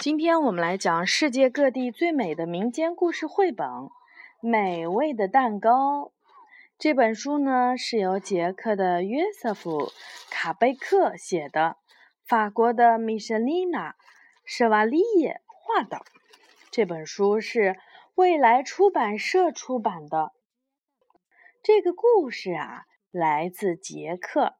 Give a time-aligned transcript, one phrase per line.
[0.00, 3.68] 今天我们来讲世界各地最美的民间故事绘本
[4.40, 6.04] 《美味的蛋糕》。
[6.78, 9.88] 这本书呢是由捷克的约瑟夫·
[10.30, 11.76] 卡贝克写的，
[12.24, 13.90] 法国的米舍丽娜·
[14.42, 16.00] 舍瓦利耶画的。
[16.70, 17.76] 这本书是
[18.14, 20.32] 未来出版社出版的。
[21.62, 24.54] 这个故事啊，来自捷克。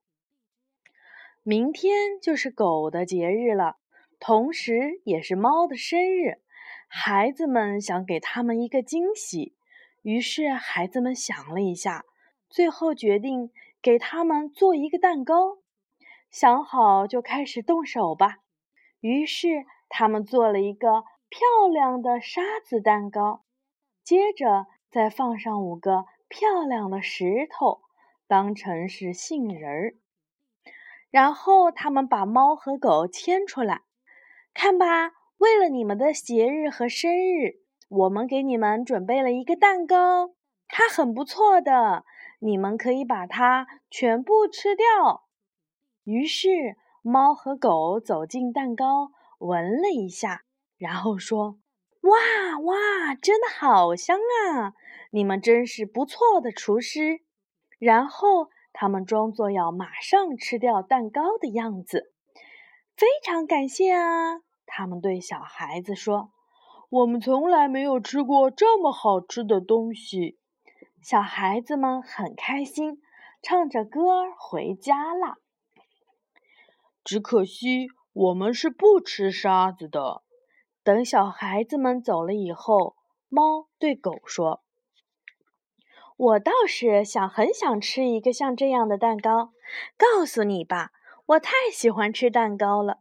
[1.43, 3.80] 明天就是狗的节日了。
[4.21, 6.43] 同时，也是猫的生日，
[6.87, 9.55] 孩子们想给他们一个惊喜，
[10.03, 12.05] 于是孩子们想了一下，
[12.51, 15.57] 最后决定给他们做一个蛋糕。
[16.31, 18.41] 想好就开始动手吧。
[19.01, 23.43] 于是他们做了一个漂亮的沙子蛋糕，
[24.05, 27.81] 接着再放上五个漂亮的石头，
[28.29, 29.95] 当成是杏仁儿。
[31.11, 33.81] 然后他们把猫和狗牵出来。
[34.53, 40.35] 看吧，为了你们的节日和生日，我们给你们准备了一个蛋糕，
[40.69, 42.05] 它很不错的，
[42.41, 45.25] 你们可以把它全部吃掉。
[46.05, 50.43] 于是，猫和狗走进蛋糕，闻了一下，
[50.77, 51.59] 然后说
[52.03, 54.75] ：“哇哇，真的好香啊！
[55.13, 57.21] 你们真是不错的厨师。”
[57.79, 62.13] 然后，他们装作要马上吃掉蛋糕的样子。
[62.97, 64.41] 非常感谢啊！
[64.71, 66.31] 他们对小孩子说
[66.89, 70.39] ：“我们从来没有吃过这么好吃的东西。”
[71.03, 73.03] 小孩子们很开心，
[73.43, 74.01] 唱着歌
[74.39, 75.39] 回家了。
[77.03, 80.23] 只可惜我们是不吃沙子的。
[80.85, 82.95] 等小孩子们走了以后，
[83.29, 84.63] 猫对狗说
[86.17, 89.53] ：“我倒是想很想吃一个像这样的蛋糕。
[89.97, 90.93] 告诉你吧。”
[91.31, 92.99] 我太喜欢吃蛋糕了，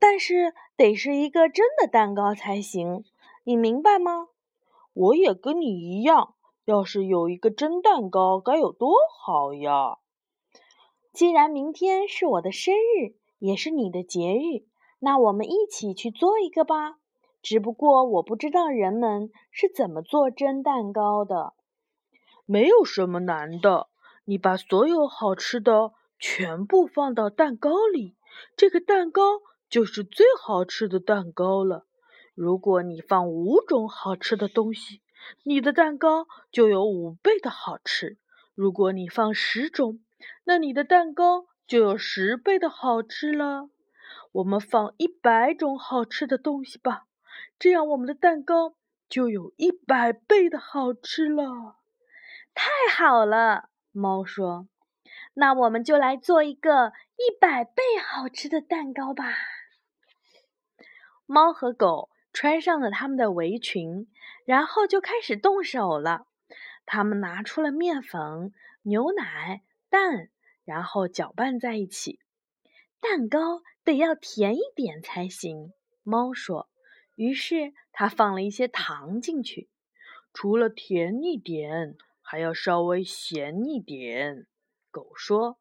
[0.00, 3.04] 但是得是一个真的蛋糕才行，
[3.44, 4.28] 你明白吗？
[4.94, 6.34] 我也跟你一样，
[6.64, 9.98] 要是有一个真蛋糕该有多好呀！
[11.12, 14.66] 既然明天是我的生日，也是你的节日，
[14.98, 16.96] 那我们一起去做一个吧。
[17.42, 21.54] 只不过我不知道人们是怎么做真蛋糕的。
[22.46, 23.88] 没有什么难的，
[24.24, 25.92] 你把所有好吃的。
[26.18, 28.14] 全部放到蛋糕里，
[28.56, 29.40] 这个蛋糕
[29.72, 31.86] 就是最好吃的蛋糕了。
[32.34, 35.00] 如果你放五种好吃的东西，
[35.44, 38.18] 你的蛋糕就有五倍的好吃。
[38.54, 40.00] 如果你放十种，
[40.44, 43.70] 那你的蛋糕就有十倍的好吃了。
[44.32, 47.06] 我们放一百种好吃的东西吧，
[47.58, 48.74] 这样我们的蛋糕
[49.08, 51.78] 就有一百倍的好吃了。
[52.52, 54.68] 太好了，猫说。
[55.32, 59.24] 那我们就来做一个一百倍好吃的蛋糕吧。
[61.32, 64.06] 猫和狗穿上了他们的围裙，
[64.44, 66.26] 然后就开始动手了。
[66.84, 70.28] 他们拿出了面粉、牛奶、蛋，
[70.66, 72.20] 然后搅拌在一起。
[73.00, 75.72] 蛋糕得要甜一点才行，
[76.02, 76.68] 猫说。
[77.14, 79.70] 于是它放了一些糖进去，
[80.34, 84.46] 除了甜一点，还要稍微咸一点。
[84.90, 85.58] 狗说：“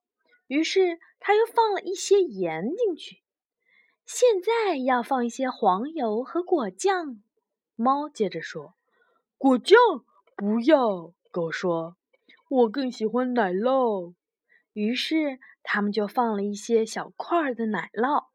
[0.48, 3.22] 于是他又放了一些盐进去。
[4.06, 7.22] 现在要放一些黄油和果酱。”
[7.76, 8.76] 猫接着说
[9.38, 9.78] ：“果酱
[10.36, 11.96] 不要。”狗说
[12.50, 14.14] ：“我更喜欢奶酪。”
[14.74, 18.28] 于是他们就放了一些小块的奶酪。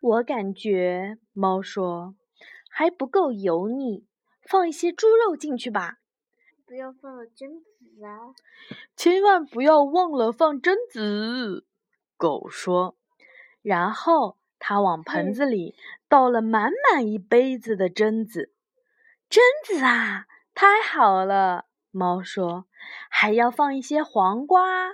[0.00, 2.14] 我感觉，猫说，
[2.68, 4.06] 还不够油腻，
[4.42, 5.98] 放一些猪肉进去吧。
[6.66, 8.34] 不要放了榛子啊！
[8.96, 11.66] 千万不要忘了放榛子。
[12.16, 12.96] 狗说。
[13.62, 15.74] 然后他往盆子里
[16.08, 18.52] 倒了满满一杯子的榛子。
[19.28, 21.66] 榛子啊，太好了！
[21.90, 22.66] 猫说。
[23.10, 24.92] 还要放一些黄瓜。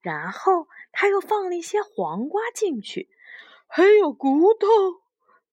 [0.00, 3.08] 然后他又放了一些黄瓜进去。
[3.66, 4.66] 还有骨头！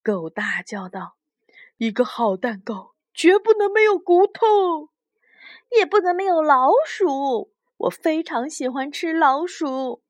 [0.03, 1.17] 狗大叫道。
[1.77, 4.89] 一个好蛋糕绝不能没有骨头。
[5.77, 7.51] 也不能没有老鼠。
[7.77, 10.01] 我非常喜欢吃老鼠。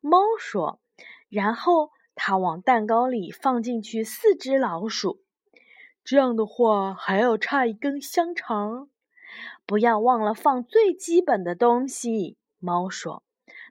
[0.00, 0.80] 猫说。
[1.28, 1.90] 然后
[2.22, 5.22] 他往蛋糕里放进去四只老鼠。
[6.04, 8.90] 这样的话，还要差一根香肠。
[9.64, 12.36] 不要忘了放最基本的东西。
[12.58, 13.22] 猫说。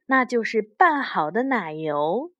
[0.07, 2.31] 那就是拌好的奶油。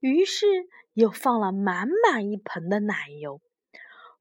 [0.00, 0.46] 于是
[0.94, 3.40] 又放了满满一盆的奶油。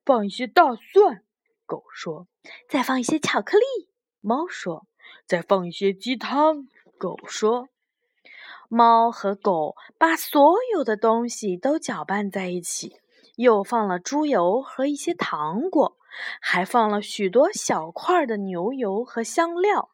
[0.06, 1.24] 放一些大蒜。
[1.66, 2.28] 狗说。
[2.70, 3.90] 再放一些巧克力。
[4.22, 4.86] 猫说
[5.26, 6.68] ：“再放一些鸡汤。”
[7.00, 7.70] 狗说
[8.70, 12.98] ：“猫和狗把所有的东西都搅拌在一起，
[13.36, 15.98] 又放了猪油和一些糖果，
[16.42, 19.90] 还放了许多小块的牛油和香料，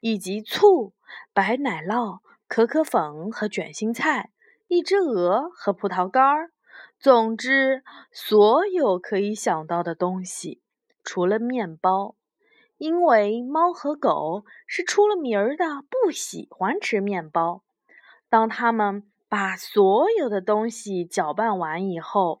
[0.00, 0.92] 以及醋、
[1.32, 4.30] 白奶酪、可可粉和卷心菜，
[4.68, 6.50] 一只鹅和葡萄干儿。
[6.98, 7.82] 总之，
[8.12, 10.62] 所有可以想到的东西，
[11.02, 12.14] 除了面包，
[12.78, 17.62] 因为猫和狗是出了名儿的不喜欢吃面包。
[18.32, 22.40] 当他们把所有的东西搅拌完以后，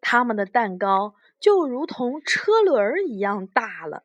[0.00, 4.04] 他们的蛋糕就如同车轮一样大了。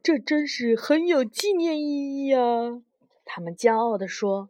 [0.00, 2.38] 这真是很有纪念意义呀！
[3.24, 4.48] 他们骄傲地说：“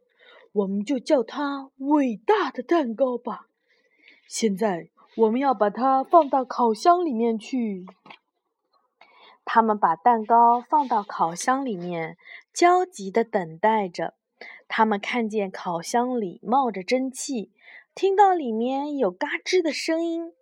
[0.52, 3.46] 我们就叫它伟大的蛋糕吧。”
[4.28, 7.86] 现在我们要把它放到烤箱里面去。
[9.46, 12.18] 他们把蛋糕放到烤箱里面，
[12.52, 14.12] 焦急地等待着。
[14.68, 17.52] 他们看见烤箱里冒着蒸汽，
[17.94, 20.32] 听到里面有嘎吱的声音，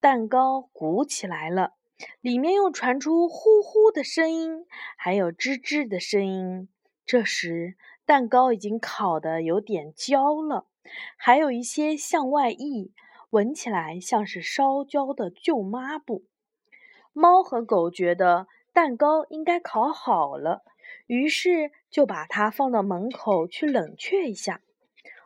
[0.00, 1.74] 蛋糕鼓起来了，
[2.20, 4.66] 里面又传出呼呼的声音，
[4.96, 6.68] 还有吱吱的声音。
[7.04, 10.66] 这时，蛋糕已经烤得有点焦了，
[11.16, 12.92] 还有一些向外溢，
[13.30, 16.24] 闻起来像是烧焦的旧抹布。
[17.12, 20.62] 猫和狗觉得蛋糕应该烤好了。
[21.06, 24.60] 于是就把它放到门口去冷却一下。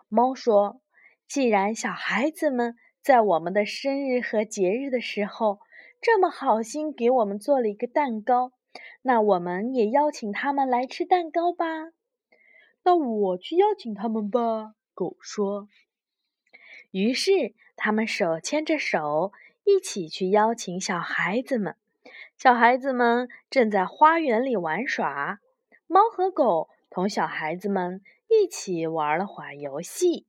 [0.08, 0.80] 猫说
[1.26, 5.60] ：“既然小孩子们在我们的生日和节日的时候
[6.00, 8.52] 这么好心给我们做了一个蛋糕，
[9.02, 11.66] 那我们也邀请他们来吃蛋糕吧。”
[12.82, 14.74] 那我去邀请他们吧。
[14.94, 15.68] 狗说。
[16.90, 19.32] 于是他们手牵着手
[19.64, 21.76] 一起去邀请小孩子们。
[22.36, 25.40] 小孩子们正在花园里玩耍。
[25.92, 30.24] 猫和狗同小孩子们一起玩了会游戏。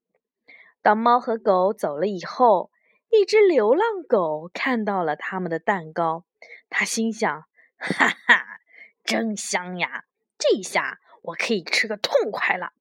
[0.81, 2.71] 当猫和狗走了以后，
[3.11, 6.25] 一只流浪狗看到了他们的蛋糕，
[6.71, 7.43] 它心想
[7.77, 8.59] ：“哈哈，
[9.03, 10.05] 真香呀！
[10.39, 12.73] 这下我可以吃个痛快了。”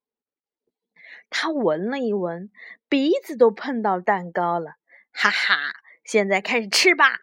[1.29, 2.51] 它闻了一闻，
[2.89, 4.77] 鼻子都碰到蛋糕了。
[5.13, 7.19] 哈哈，现在开始吃吧！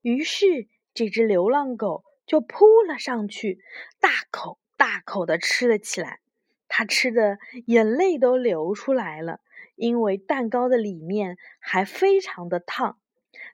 [0.00, 3.60] 于是这只流浪狗就扑了上去，
[4.00, 4.58] 大口。
[4.76, 6.20] 大口的吃了起来，
[6.68, 9.40] 他吃的眼泪都流出来了，
[9.76, 12.98] 因为蛋糕的里面还非常的烫。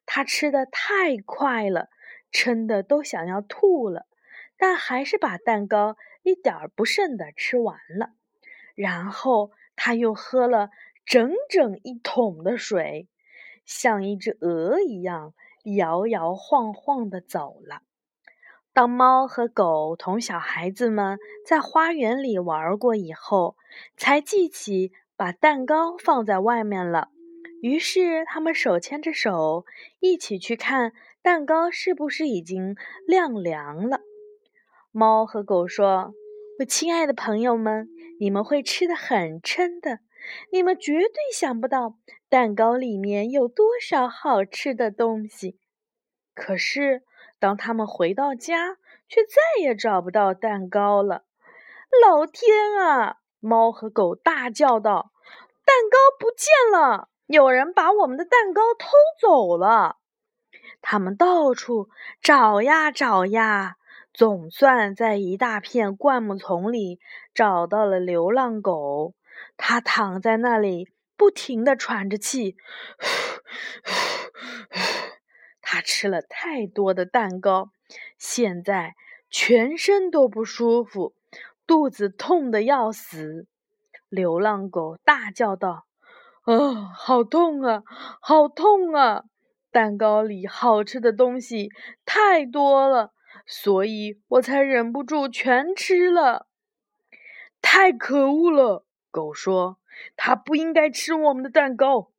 [0.07, 1.89] 他吃的太快了，
[2.33, 4.07] 撑的都想要吐了，
[4.57, 8.11] 但还是把蛋糕一点儿不剩的吃完了。
[8.75, 10.71] 然后他又喝了
[11.05, 13.09] 整整一桶的水，
[13.65, 15.35] 像一只鹅一样
[15.65, 17.83] 摇摇晃晃的走了。
[18.73, 23.57] 当猫和狗同小孩子们在花园里玩过以后，
[23.97, 27.09] 才记起把蛋糕放在外面了。
[27.63, 29.65] 于是，他们手牵着手，
[29.99, 32.77] 一起去看蛋糕是不是已经
[33.07, 34.01] 晾凉了。
[34.93, 36.15] 猫和狗说
[36.61, 37.89] ：“我亲爱的朋友们，
[38.21, 39.99] 你们会吃的很撑的。
[40.53, 41.97] 你们绝对想不到
[42.29, 45.59] 蛋糕里面有多少好吃的东西。”
[46.35, 47.03] 可是。
[47.41, 48.77] 当他们回到家，
[49.09, 51.25] 却再也找不到蛋糕了。
[52.05, 53.17] 老天啊！
[53.41, 55.13] 猫和狗大叫道
[55.65, 57.09] ：“蛋糕不见了！
[57.27, 58.89] 有人把我们的蛋糕偷
[59.19, 59.97] 走了！”
[60.83, 61.89] 他们到处
[62.21, 63.77] 找呀找呀，
[64.13, 67.01] 总算在一大片灌木丛里
[67.35, 69.15] 找到了流浪狗。
[69.57, 72.57] 它躺在那里，不停地喘着气。
[75.73, 77.71] 他吃了太多的蛋糕，
[78.19, 78.97] 现在
[79.31, 81.15] 全身都不舒服，
[81.65, 83.47] 肚子痛得要死。
[84.09, 85.87] 流浪狗大叫道
[86.43, 87.85] ：“啊，好痛啊，
[88.21, 89.23] 好痛啊！
[89.71, 91.69] 蛋糕里好吃的东西
[92.05, 93.13] 太多了，
[93.47, 96.49] 所以我才忍不住全吃了。
[97.63, 99.79] 太可恶了！”狗说
[100.19, 102.11] ：“它不应该吃我们的蛋糕。”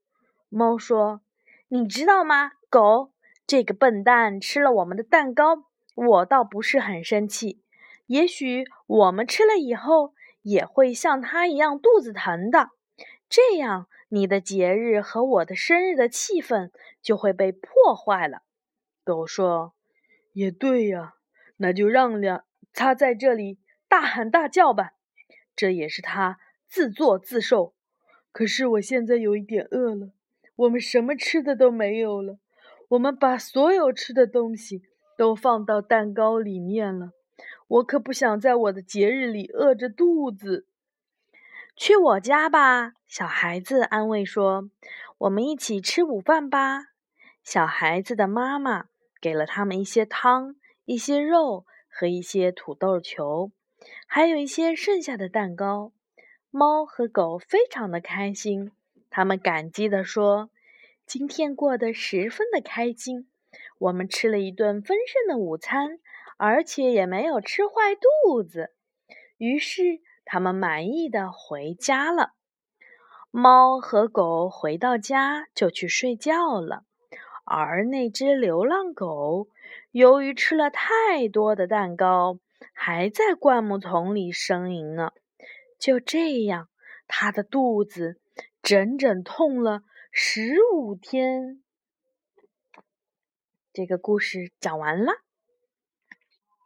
[0.48, 1.20] 猫说
[1.68, 3.12] ：“你知道吗，狗？”
[3.48, 7.62] 这个笨蛋吃了我们的蛋糕，我倒不是很生气。
[8.08, 12.70] 也许我们吃了以后也会像他一样肚子疼的，
[13.30, 16.72] 这样你的节日和我的生日的气氛
[17.02, 18.44] 就会被破坏了。
[19.04, 19.74] 狗说
[20.34, 21.16] ：“也对呀，
[21.58, 22.44] 那就让两
[22.74, 23.58] 他在这里
[23.88, 24.94] 大喊大叫吧，
[25.56, 27.74] 这也是他自作自受。
[28.32, 30.12] 可是我现在有一点饿了，
[30.56, 32.38] 我们什么吃的都没有了。”
[32.92, 34.82] 我们把所有吃的东西
[35.18, 37.12] 都放到蛋糕里面了，
[37.68, 40.66] 我可不想在我的节日里饿着肚子。
[41.78, 44.70] 去我家吧，小孩子安慰说
[45.20, 46.88] ：“我们一起吃午饭吧。”
[47.46, 48.88] 小孩子的妈妈
[49.22, 53.52] 给了他们一些汤、一些肉和一些土豆球，
[54.06, 55.94] 还有一些剩下的蛋糕。
[56.50, 58.74] 猫和狗非常的开心，
[59.10, 60.50] 他们感激地说
[61.06, 63.28] ：“今天过得十分的开心，
[63.80, 66.00] 我们吃了一顿丰盛的午餐，
[66.38, 68.74] 而且也没有吃坏肚子。”
[69.38, 72.34] 于是，他们满意的回家了。
[73.32, 76.84] 猫和狗回到家就去睡觉了，
[77.46, 79.48] 而那只流浪狗
[79.92, 82.40] 由于吃了太多的蛋糕，
[82.74, 85.12] 还在灌木丛里呻吟呢。
[85.80, 86.70] 就这样，
[87.08, 88.20] 它的肚子
[88.62, 89.82] 整整痛了
[90.14, 90.42] 十
[90.74, 91.64] 五天。
[93.72, 95.14] 这个故事讲完了。